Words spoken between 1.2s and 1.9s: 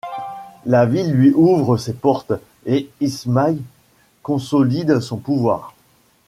ouvre